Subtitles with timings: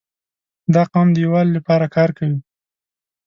[0.73, 2.39] •دا قوم د یووالي لپاره کار کوي.